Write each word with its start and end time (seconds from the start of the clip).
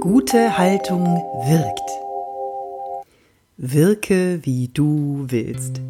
Gute 0.00 0.56
Haltung 0.56 1.04
wirkt. 1.44 1.90
Wirke, 3.58 4.40
wie 4.44 4.68
du 4.68 5.26
willst. 5.28 5.82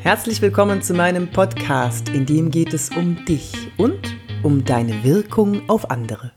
Herzlich 0.00 0.40
willkommen 0.40 0.80
zu 0.80 0.94
meinem 0.94 1.28
Podcast, 1.28 2.08
in 2.08 2.24
dem 2.24 2.52
geht 2.52 2.72
es 2.72 2.90
um 2.90 3.24
dich 3.24 3.52
und 3.78 4.16
um 4.44 4.64
deine 4.64 5.02
Wirkung 5.02 5.68
auf 5.68 5.90
andere. 5.90 6.30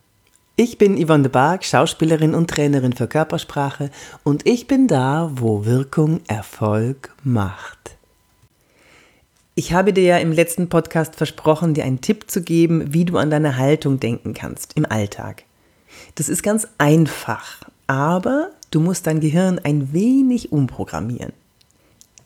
Ich 0.55 0.79
bin 0.79 0.97
Yvonne 0.97 1.21
de 1.21 1.31
Barg, 1.31 1.63
Schauspielerin 1.63 2.33
und 2.33 2.49
Trainerin 2.49 2.93
für 2.93 3.07
Körpersprache 3.07 3.91
und 4.23 4.47
ich 4.47 4.65
bin 4.65 4.87
da, 4.87 5.29
wo 5.35 5.65
Wirkung 5.65 6.21
Erfolg 6.27 7.13
macht. 7.23 7.97
Ich 9.53 9.73
habe 9.73 9.93
dir 9.93 10.03
ja 10.05 10.17
im 10.17 10.31
letzten 10.31 10.69
Podcast 10.69 11.17
versprochen, 11.17 11.75
dir 11.75 11.83
einen 11.83 12.01
Tipp 12.01 12.31
zu 12.31 12.41
geben, 12.41 12.95
wie 12.95 13.05
du 13.05 13.17
an 13.17 13.29
deine 13.29 13.57
Haltung 13.57 13.99
denken 13.99 14.33
kannst 14.33 14.75
im 14.75 14.87
Alltag. 14.87 15.43
Das 16.15 16.29
ist 16.29 16.43
ganz 16.43 16.67
einfach, 16.77 17.61
aber 17.87 18.51
du 18.69 18.79
musst 18.79 19.07
dein 19.07 19.19
Gehirn 19.19 19.59
ein 19.63 19.93
wenig 19.93 20.51
umprogrammieren. 20.51 21.33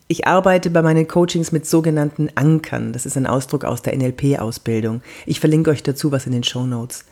Ich 0.08 0.28
arbeite 0.28 0.70
bei 0.70 0.84
meinen 0.84 1.08
Coachings 1.08 1.52
mit 1.52 1.66
sogenannten 1.66 2.30
Ankern. 2.36 2.94
Das 2.94 3.08
ist 3.08 3.18
ein 3.18 3.26
Ausdruck 3.26 3.66
aus 3.66 3.82
der 3.82 3.98
NLP-Ausbildung. 3.98 5.02
Ich 5.26 5.40
verlinke 5.40 5.72
euch 5.72 5.82
dazu 5.82 6.12
was 6.12 6.28
in 6.28 6.32
den 6.32 6.44
Show 6.44 6.68
Notes. 6.68 7.06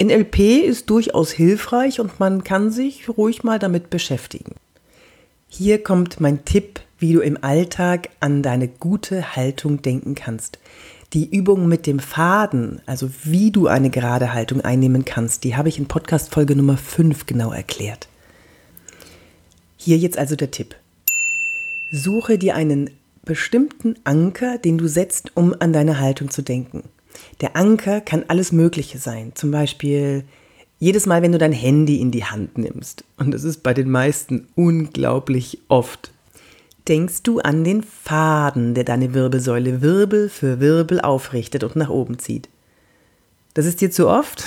NLP 0.00 0.64
ist 0.64 0.88
durchaus 0.88 1.32
hilfreich 1.32 1.98
und 1.98 2.20
man 2.20 2.44
kann 2.44 2.70
sich 2.70 3.08
ruhig 3.08 3.42
mal 3.42 3.58
damit 3.58 3.90
beschäftigen. 3.90 4.54
Hier 5.48 5.82
kommt 5.82 6.20
mein 6.20 6.44
Tipp 6.44 6.80
wie 6.98 7.12
du 7.12 7.20
im 7.20 7.42
Alltag 7.42 8.08
an 8.20 8.42
deine 8.42 8.68
gute 8.68 9.36
Haltung 9.36 9.82
denken 9.82 10.14
kannst. 10.14 10.58
Die 11.16 11.34
Übung 11.34 11.66
mit 11.66 11.86
dem 11.86 11.98
Faden, 11.98 12.82
also 12.84 13.08
wie 13.24 13.50
du 13.50 13.68
eine 13.68 13.88
gerade 13.88 14.34
Haltung 14.34 14.60
einnehmen 14.60 15.06
kannst, 15.06 15.44
die 15.44 15.56
habe 15.56 15.70
ich 15.70 15.78
in 15.78 15.86
Podcast 15.86 16.30
Folge 16.30 16.54
Nummer 16.54 16.76
5 16.76 17.24
genau 17.24 17.52
erklärt. 17.52 18.06
Hier 19.78 19.96
jetzt 19.96 20.18
also 20.18 20.36
der 20.36 20.50
Tipp. 20.50 20.76
Suche 21.90 22.36
dir 22.36 22.54
einen 22.54 22.90
bestimmten 23.24 23.94
Anker, 24.04 24.58
den 24.58 24.76
du 24.76 24.88
setzt, 24.88 25.34
um 25.38 25.56
an 25.58 25.72
deine 25.72 26.00
Haltung 26.00 26.28
zu 26.28 26.42
denken. 26.42 26.82
Der 27.40 27.56
Anker 27.56 28.02
kann 28.02 28.24
alles 28.28 28.52
Mögliche 28.52 28.98
sein, 28.98 29.32
zum 29.34 29.50
Beispiel 29.50 30.22
jedes 30.78 31.06
Mal, 31.06 31.22
wenn 31.22 31.32
du 31.32 31.38
dein 31.38 31.52
Handy 31.52 31.98
in 31.98 32.10
die 32.10 32.24
Hand 32.24 32.58
nimmst. 32.58 33.04
Und 33.16 33.30
das 33.30 33.42
ist 33.42 33.62
bei 33.62 33.72
den 33.72 33.90
meisten 33.90 34.48
unglaublich 34.54 35.60
oft 35.68 36.10
denkst 36.88 37.22
du 37.22 37.40
an 37.40 37.64
den 37.64 37.82
Faden, 37.82 38.74
der 38.74 38.84
deine 38.84 39.14
Wirbelsäule 39.14 39.82
Wirbel 39.82 40.28
für 40.28 40.60
Wirbel 40.60 41.00
aufrichtet 41.00 41.64
und 41.64 41.76
nach 41.76 41.90
oben 41.90 42.18
zieht. 42.18 42.48
Das 43.54 43.66
ist 43.66 43.80
dir 43.80 43.90
zu 43.90 44.08
oft? 44.08 44.44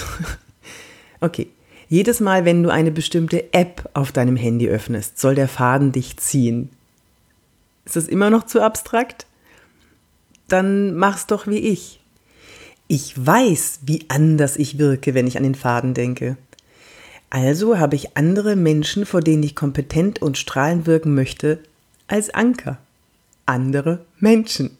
okay. 1.21 1.47
Jedes 1.91 2.19
Mal, 2.19 2.45
wenn 2.45 2.61
du 2.61 2.69
eine 2.69 2.91
bestimmte 2.91 3.51
App 3.51 3.89
auf 3.95 4.11
deinem 4.11 4.35
Handy 4.35 4.69
öffnest, 4.69 5.19
soll 5.19 5.33
der 5.33 5.47
Faden 5.47 5.91
dich 5.91 6.17
ziehen. 6.17 6.69
Ist 7.83 7.95
das 7.95 8.07
immer 8.07 8.29
noch 8.29 8.45
zu 8.45 8.61
abstrakt? 8.61 9.25
Dann 10.47 10.93
mach's 10.93 11.25
doch 11.25 11.47
wie 11.47 11.57
ich. 11.57 11.99
Ich 12.87 13.13
weiß, 13.15 13.79
wie 13.85 14.05
anders 14.07 14.55
ich 14.57 14.77
wirke, 14.77 15.15
wenn 15.15 15.25
ich 15.25 15.37
an 15.37 15.43
den 15.43 15.55
Faden 15.55 15.95
denke. 15.95 16.37
Also 17.31 17.79
habe 17.79 17.95
ich 17.95 18.15
andere 18.17 18.55
Menschen, 18.55 19.07
vor 19.07 19.21
denen 19.21 19.41
ich 19.41 19.55
kompetent 19.55 20.21
und 20.21 20.37
strahlend 20.37 20.85
wirken 20.85 21.15
möchte, 21.15 21.59
als 22.11 22.33
Anker. 22.33 22.77
Andere 23.45 24.05
Menschen. 24.19 24.77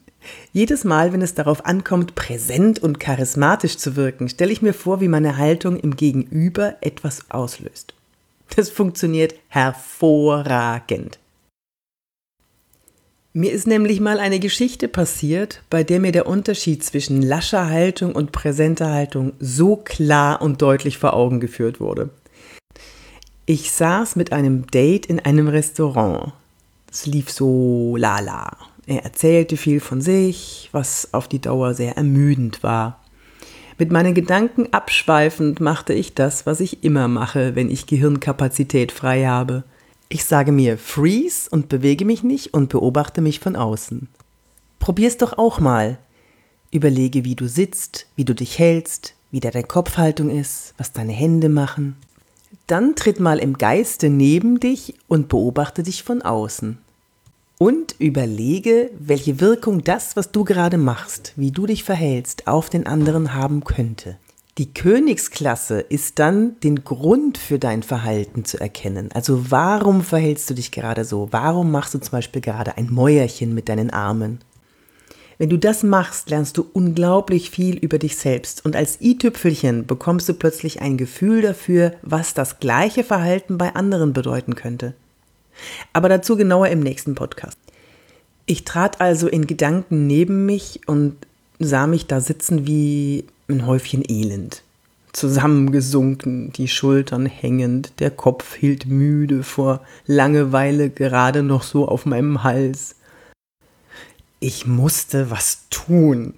Jedes 0.52 0.84
Mal, 0.84 1.12
wenn 1.12 1.22
es 1.22 1.34
darauf 1.34 1.64
ankommt, 1.64 2.14
präsent 2.14 2.78
und 2.78 3.00
charismatisch 3.00 3.78
zu 3.78 3.96
wirken, 3.96 4.28
stelle 4.28 4.52
ich 4.52 4.62
mir 4.62 4.74
vor, 4.74 5.00
wie 5.00 5.08
meine 5.08 5.38
Haltung 5.38 5.78
im 5.78 5.96
Gegenüber 5.96 6.76
etwas 6.80 7.30
auslöst. 7.30 7.94
Das 8.54 8.68
funktioniert 8.68 9.34
hervorragend. 9.48 11.18
Mir 13.32 13.52
ist 13.52 13.68
nämlich 13.68 14.00
mal 14.00 14.18
eine 14.18 14.40
Geschichte 14.40 14.88
passiert, 14.88 15.62
bei 15.70 15.84
der 15.84 16.00
mir 16.00 16.10
der 16.10 16.26
Unterschied 16.26 16.82
zwischen 16.82 17.22
lascher 17.22 17.70
Haltung 17.70 18.12
und 18.16 18.32
präsenter 18.32 18.92
Haltung 18.92 19.34
so 19.38 19.76
klar 19.76 20.42
und 20.42 20.60
deutlich 20.60 20.98
vor 20.98 21.14
Augen 21.14 21.38
geführt 21.38 21.78
wurde. 21.78 22.10
Ich 23.46 23.70
saß 23.70 24.16
mit 24.16 24.32
einem 24.32 24.66
Date 24.66 25.06
in 25.06 25.20
einem 25.20 25.46
Restaurant. 25.46 26.32
Es 26.90 27.06
lief 27.06 27.30
so 27.30 27.96
lala. 27.96 28.56
Er 28.86 29.04
erzählte 29.04 29.56
viel 29.56 29.80
von 29.80 30.00
sich, 30.00 30.68
was 30.72 31.14
auf 31.14 31.28
die 31.28 31.40
Dauer 31.40 31.74
sehr 31.74 31.96
ermüdend 31.96 32.62
war. 32.62 33.00
Mit 33.78 33.92
meinen 33.92 34.14
Gedanken 34.14 34.72
abschweifend 34.72 35.60
machte 35.60 35.94
ich 35.94 36.14
das, 36.14 36.44
was 36.44 36.60
ich 36.60 36.82
immer 36.84 37.08
mache, 37.08 37.54
wenn 37.54 37.70
ich 37.70 37.86
Gehirnkapazität 37.86 38.92
frei 38.92 39.24
habe. 39.26 39.64
Ich 40.08 40.24
sage 40.24 40.52
mir 40.52 40.76
Freeze 40.76 41.48
und 41.50 41.68
bewege 41.68 42.04
mich 42.04 42.24
nicht 42.24 42.52
und 42.52 42.68
beobachte 42.68 43.20
mich 43.20 43.38
von 43.38 43.54
außen. 43.54 44.08
Probier's 44.80 45.16
doch 45.16 45.38
auch 45.38 45.60
mal. 45.60 45.98
Überlege, 46.72 47.24
wie 47.24 47.36
du 47.36 47.46
sitzt, 47.46 48.06
wie 48.16 48.24
du 48.24 48.34
dich 48.34 48.58
hältst, 48.58 49.14
wie 49.30 49.40
deine 49.40 49.62
Kopfhaltung 49.62 50.30
ist, 50.30 50.74
was 50.76 50.92
deine 50.92 51.12
Hände 51.12 51.48
machen. 51.48 51.96
Dann 52.66 52.96
tritt 52.96 53.20
mal 53.20 53.38
im 53.38 53.58
Geiste 53.58 54.10
neben 54.10 54.60
dich 54.60 54.94
und 55.08 55.28
beobachte 55.28 55.82
dich 55.82 56.02
von 56.02 56.22
außen. 56.22 56.78
Und 57.58 57.94
überlege, 57.98 58.90
welche 58.98 59.40
Wirkung 59.40 59.84
das, 59.84 60.16
was 60.16 60.32
du 60.32 60.44
gerade 60.44 60.78
machst, 60.78 61.34
wie 61.36 61.50
du 61.50 61.66
dich 61.66 61.84
verhältst, 61.84 62.46
auf 62.46 62.70
den 62.70 62.86
anderen 62.86 63.34
haben 63.34 63.64
könnte. 63.64 64.16
Die 64.58 64.74
Königsklasse 64.74 65.80
ist 65.80 66.18
dann 66.18 66.58
den 66.60 66.84
Grund 66.84 67.38
für 67.38 67.58
dein 67.58 67.82
Verhalten 67.82 68.44
zu 68.44 68.60
erkennen. 68.60 69.10
Also 69.14 69.50
warum 69.50 70.02
verhältst 70.02 70.50
du 70.50 70.54
dich 70.54 70.70
gerade 70.70 71.04
so? 71.04 71.28
Warum 71.30 71.70
machst 71.70 71.94
du 71.94 71.98
zum 71.98 72.12
Beispiel 72.12 72.42
gerade 72.42 72.76
ein 72.76 72.92
Mäuerchen 72.92 73.54
mit 73.54 73.68
deinen 73.68 73.90
Armen? 73.90 74.40
Wenn 75.40 75.48
du 75.48 75.56
das 75.56 75.82
machst, 75.82 76.28
lernst 76.28 76.58
du 76.58 76.66
unglaublich 76.74 77.48
viel 77.48 77.74
über 77.78 77.98
dich 77.98 78.18
selbst 78.18 78.62
und 78.66 78.76
als 78.76 79.00
i-Tüpfelchen 79.00 79.86
bekommst 79.86 80.28
du 80.28 80.34
plötzlich 80.34 80.82
ein 80.82 80.98
Gefühl 80.98 81.40
dafür, 81.40 81.94
was 82.02 82.34
das 82.34 82.60
gleiche 82.60 83.04
Verhalten 83.04 83.56
bei 83.56 83.74
anderen 83.74 84.12
bedeuten 84.12 84.54
könnte. 84.54 84.92
Aber 85.94 86.10
dazu 86.10 86.36
genauer 86.36 86.68
im 86.68 86.80
nächsten 86.80 87.14
Podcast. 87.14 87.56
Ich 88.44 88.66
trat 88.66 89.00
also 89.00 89.28
in 89.28 89.46
Gedanken 89.46 90.06
neben 90.06 90.44
mich 90.44 90.82
und 90.86 91.16
sah 91.58 91.86
mich 91.86 92.06
da 92.06 92.20
sitzen 92.20 92.66
wie 92.66 93.24
ein 93.48 93.64
Häufchen 93.64 94.04
Elend. 94.06 94.62
Zusammengesunken, 95.14 96.52
die 96.52 96.68
Schultern 96.68 97.24
hängend, 97.24 97.94
der 97.98 98.10
Kopf 98.10 98.56
hielt 98.56 98.84
müde 98.84 99.42
vor 99.42 99.80
Langeweile 100.06 100.90
gerade 100.90 101.42
noch 101.42 101.62
so 101.62 101.88
auf 101.88 102.04
meinem 102.04 102.44
Hals. 102.44 102.96
Ich 104.40 104.66
musste 104.66 105.30
was 105.30 105.68
tun. 105.68 106.32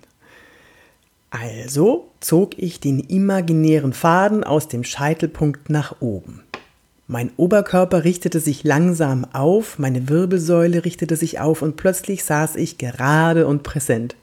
Also 1.30 2.10
zog 2.18 2.58
ich 2.58 2.80
den 2.80 2.98
imaginären 2.98 3.92
Faden 3.92 4.42
aus 4.42 4.66
dem 4.66 4.82
Scheitelpunkt 4.82 5.70
nach 5.70 6.00
oben. 6.00 6.42
Mein 7.06 7.30
Oberkörper 7.36 8.02
richtete 8.02 8.40
sich 8.40 8.64
langsam 8.64 9.24
auf, 9.32 9.78
meine 9.78 10.08
Wirbelsäule 10.08 10.84
richtete 10.84 11.14
sich 11.14 11.38
auf 11.38 11.62
und 11.62 11.76
plötzlich 11.76 12.24
saß 12.24 12.56
ich 12.56 12.76
gerade 12.76 13.46
und 13.46 13.62
präsent. 13.62 14.16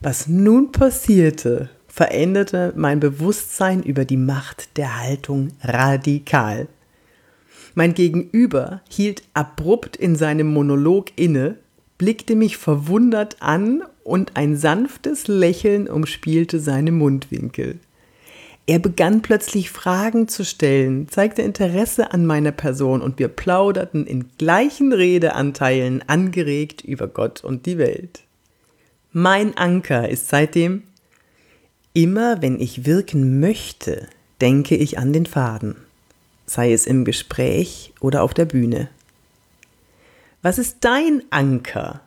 Was 0.00 0.26
nun 0.26 0.70
passierte, 0.70 1.70
veränderte 1.88 2.72
mein 2.76 3.00
Bewusstsein 3.00 3.82
über 3.82 4.04
die 4.04 4.16
Macht 4.16 4.76
der 4.76 5.00
Haltung 5.00 5.52
radikal. 5.62 6.68
Mein 7.74 7.94
Gegenüber 7.94 8.82
hielt 8.88 9.22
abrupt 9.32 9.96
in 9.96 10.16
seinem 10.16 10.52
Monolog 10.52 11.12
inne, 11.16 11.56
blickte 12.00 12.34
mich 12.34 12.56
verwundert 12.56 13.36
an 13.40 13.82
und 14.04 14.34
ein 14.38 14.56
sanftes 14.56 15.28
Lächeln 15.28 15.86
umspielte 15.86 16.58
seine 16.58 16.92
Mundwinkel. 16.92 17.78
Er 18.66 18.78
begann 18.78 19.20
plötzlich 19.20 19.68
Fragen 19.68 20.26
zu 20.26 20.46
stellen, 20.46 21.08
zeigte 21.10 21.42
Interesse 21.42 22.10
an 22.14 22.24
meiner 22.24 22.52
Person 22.52 23.02
und 23.02 23.18
wir 23.18 23.28
plauderten 23.28 24.06
in 24.06 24.30
gleichen 24.38 24.94
Redeanteilen 24.94 26.02
angeregt 26.08 26.80
über 26.80 27.06
Gott 27.06 27.44
und 27.44 27.66
die 27.66 27.76
Welt. 27.76 28.22
Mein 29.12 29.54
Anker 29.58 30.08
ist 30.08 30.30
seitdem 30.30 30.84
immer, 31.92 32.40
wenn 32.40 32.58
ich 32.60 32.86
wirken 32.86 33.40
möchte, 33.40 34.08
denke 34.40 34.74
ich 34.74 34.98
an 34.98 35.12
den 35.12 35.26
Faden, 35.26 35.76
sei 36.46 36.72
es 36.72 36.86
im 36.86 37.04
Gespräch 37.04 37.92
oder 38.00 38.22
auf 38.22 38.32
der 38.32 38.46
Bühne. 38.46 38.88
Was 40.42 40.58
ist 40.58 40.78
dein 40.80 41.22
Anker? 41.28 42.00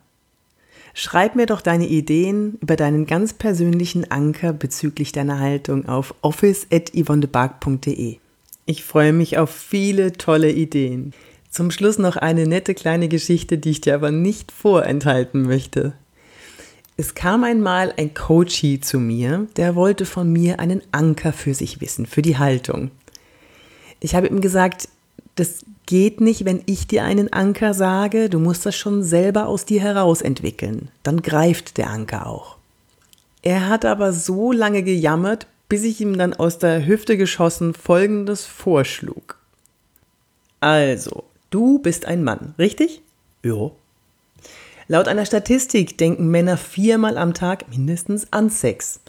Schreib 0.96 1.36
mir 1.36 1.46
doch 1.46 1.62
deine 1.62 1.88
Ideen 1.88 2.58
über 2.62 2.76
deinen 2.76 3.06
ganz 3.06 3.34
persönlichen 3.34 4.10
Anker 4.10 4.54
bezüglich 4.54 5.12
deiner 5.12 5.40
Haltung 5.40 5.88
auf 5.88 6.16
office.yvonnebark.de. 6.22 8.18
Ich 8.66 8.84
freue 8.84 9.14
mich 9.14 9.38
auf 9.38 9.52
viele 9.52 10.14
tolle 10.14 10.52
Ideen. 10.52 11.14
Zum 11.52 11.70
Schluss 11.70 12.00
noch 12.00 12.16
eine 12.16 12.48
nette 12.48 12.74
kleine 12.74 13.08
Geschichte, 13.08 13.60
die 13.60 13.70
ich 13.70 13.82
dir 13.82 13.94
aber 13.94 14.10
nicht 14.10 14.52
vorenthalten 14.52 15.44
möchte. 15.44 15.94
Es 16.98 17.14
kam 17.14 17.44
einmal 17.44 17.94
ein 17.98 18.16
Coachie 18.16 18.80
zu 18.80 19.00
mir, 19.00 19.48
der 19.58 19.76
wollte 19.76 20.08
von 20.08 20.32
mir 20.32 20.60
einen 20.60 20.82
Anker 20.92 21.34
für 21.34 21.54
sich 21.54 21.82
wissen, 21.82 22.08
für 22.08 22.24
die 22.24 22.40
Haltung. 22.40 22.90
Ich 24.00 24.16
habe 24.16 24.28
ihm 24.28 24.42
gesagt, 24.42 24.90
das 25.36 25.66
geht 25.86 26.22
nicht, 26.22 26.46
wenn 26.46 26.62
ich 26.66 26.88
dir 26.88 27.04
einen 27.04 27.32
Anker 27.32 27.74
sage, 27.74 28.30
du 28.30 28.40
musst 28.40 28.66
das 28.66 28.76
schon 28.76 29.04
selber 29.04 29.48
aus 29.48 29.66
dir 29.66 29.82
heraus 29.82 30.22
entwickeln. 30.22 30.90
Dann 31.04 31.22
greift 31.22 31.78
der 31.78 31.90
Anker 31.90 32.28
auch. 32.28 32.58
Er 33.42 33.68
hat 33.68 33.86
aber 33.86 34.14
so 34.14 34.52
lange 34.52 34.84
gejammert, 34.84 35.48
bis 35.68 35.84
ich 35.84 36.00
ihm 36.00 36.18
dann 36.18 36.34
aus 36.34 36.60
der 36.60 36.86
Hüfte 36.86 37.18
geschossen 37.18 37.74
Folgendes 37.74 38.46
vorschlug. 38.46 39.38
Also, 40.60 41.26
du 41.50 41.80
bist 41.80 42.06
ein 42.06 42.24
Mann, 42.24 42.56
richtig? 42.58 43.02
Ja. 43.44 43.72
Laut 44.88 45.08
einer 45.08 45.26
Statistik 45.26 45.98
denken 45.98 46.30
Männer 46.30 46.58
viermal 46.58 47.18
am 47.18 47.34
Tag 47.34 47.70
mindestens 47.70 48.32
an 48.32 48.50
Sex. 48.50 49.00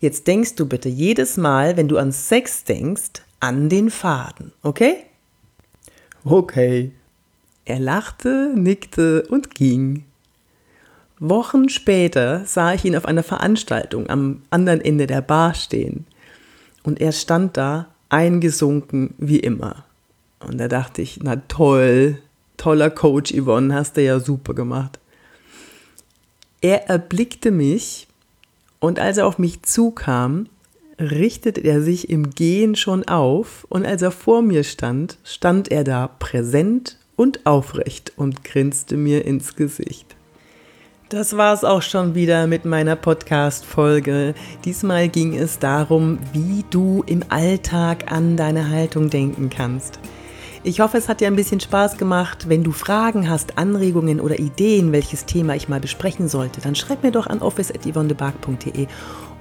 Jetzt 0.00 0.26
denkst 0.26 0.54
du 0.54 0.66
bitte 0.66 0.88
jedes 0.88 1.36
Mal, 1.36 1.76
wenn 1.76 1.88
du 1.88 1.98
an 1.98 2.10
Sex 2.10 2.64
denkst, 2.64 3.22
an 3.38 3.68
den 3.68 3.90
Faden, 3.90 4.52
okay? 4.62 5.04
Okay. 6.24 6.92
Er 7.64 7.78
lachte, 7.78 8.52
nickte 8.54 9.26
und 9.28 9.54
ging. 9.54 10.04
Wochen 11.18 11.68
später 11.68 12.44
sah 12.46 12.72
ich 12.74 12.84
ihn 12.84 12.96
auf 12.96 13.04
einer 13.04 13.22
Veranstaltung 13.22 14.08
am 14.08 14.42
anderen 14.50 14.80
Ende 14.80 15.06
der 15.06 15.20
Bar 15.20 15.54
stehen. 15.54 16.06
Und 16.82 17.00
er 17.00 17.12
stand 17.12 17.56
da, 17.56 17.88
eingesunken 18.08 19.14
wie 19.18 19.38
immer. 19.38 19.84
Und 20.40 20.58
da 20.58 20.68
dachte 20.68 21.02
ich, 21.02 21.20
na 21.22 21.36
toll, 21.36 22.18
toller 22.56 22.90
Coach 22.90 23.32
Yvonne, 23.32 23.74
hast 23.74 23.96
du 23.96 24.02
ja 24.02 24.18
super 24.18 24.54
gemacht. 24.54 24.98
Er 26.60 26.88
erblickte 26.88 27.50
mich 27.50 28.08
und 28.80 28.98
als 28.98 29.18
er 29.18 29.26
auf 29.26 29.38
mich 29.38 29.62
zukam, 29.62 30.46
richtete 31.00 31.60
er 31.62 31.80
sich 31.82 32.10
im 32.10 32.30
Gehen 32.30 32.76
schon 32.76 33.04
auf 33.08 33.66
und 33.68 33.86
als 33.86 34.02
er 34.02 34.10
vor 34.10 34.42
mir 34.42 34.64
stand, 34.64 35.18
stand 35.24 35.70
er 35.70 35.84
da 35.84 36.08
präsent 36.08 36.98
und 37.16 37.46
aufrecht 37.46 38.12
und 38.16 38.44
grinste 38.44 38.96
mir 38.96 39.24
ins 39.24 39.56
Gesicht. 39.56 40.16
Das 41.08 41.36
war 41.36 41.52
es 41.52 41.64
auch 41.64 41.82
schon 41.82 42.14
wieder 42.14 42.46
mit 42.46 42.64
meiner 42.64 42.94
Podcast-Folge. 42.94 44.34
Diesmal 44.64 45.08
ging 45.08 45.36
es 45.36 45.58
darum, 45.58 46.20
wie 46.32 46.64
du 46.70 47.02
im 47.06 47.24
Alltag 47.30 48.12
an 48.12 48.36
deine 48.36 48.70
Haltung 48.70 49.10
denken 49.10 49.50
kannst. 49.50 49.98
Ich 50.62 50.80
hoffe, 50.80 50.98
es 50.98 51.08
hat 51.08 51.20
dir 51.20 51.26
ein 51.26 51.36
bisschen 51.36 51.58
Spaß 51.58 51.96
gemacht. 51.96 52.48
Wenn 52.48 52.62
du 52.62 52.70
Fragen 52.70 53.28
hast, 53.28 53.58
Anregungen 53.58 54.20
oder 54.20 54.38
Ideen, 54.38 54.92
welches 54.92 55.24
Thema 55.24 55.56
ich 55.56 55.68
mal 55.68 55.80
besprechen 55.80 56.28
sollte, 56.28 56.60
dann 56.60 56.74
schreib 56.74 57.02
mir 57.02 57.12
doch 57.12 57.26
an 57.26 57.40
office.yvonnebark.de 57.40 58.86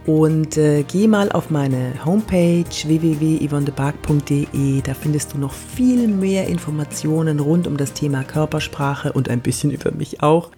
und 0.05 0.57
äh, 0.57 0.83
geh 0.83 1.07
mal 1.07 1.31
auf 1.31 1.49
meine 1.49 1.93
Homepage 2.05 2.65
www.yvonnebark.de. 2.65 4.81
Da 4.81 4.93
findest 4.93 5.33
du 5.33 5.37
noch 5.37 5.53
viel 5.53 6.07
mehr 6.07 6.47
Informationen 6.47 7.39
rund 7.39 7.67
um 7.67 7.77
das 7.77 7.93
Thema 7.93 8.23
Körpersprache 8.23 9.13
und 9.13 9.29
ein 9.29 9.41
bisschen 9.41 9.69
über 9.71 9.91
mich 9.91 10.23
auch. 10.23 10.49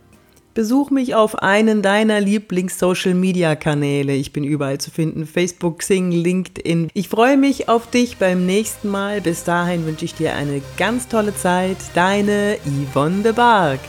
Besuch 0.54 0.90
mich 0.90 1.16
auf 1.16 1.40
einen 1.40 1.82
deiner 1.82 2.20
Lieblings-Social-Media-Kanäle. 2.20 4.14
Ich 4.14 4.34
bin 4.34 4.44
überall 4.44 4.80
zu 4.80 4.92
finden. 4.92 5.26
Facebook, 5.26 5.80
Xing, 5.80 6.12
LinkedIn. 6.12 6.90
Ich 6.94 7.08
freue 7.08 7.38
mich 7.38 7.70
auf 7.70 7.90
dich 7.90 8.18
beim 8.18 8.46
nächsten 8.46 8.90
Mal. 8.90 9.22
Bis 9.22 9.46
dahin 9.46 9.86
wünsche 9.86 10.04
ich 10.04 10.14
dir 10.14 10.36
eine 10.36 10.62
ganz 10.76 11.08
tolle 11.08 11.34
Zeit. 11.34 11.78
Deine 11.94 12.58
Yvonne 12.66 13.24
de 13.24 13.32
Barg. 13.32 13.80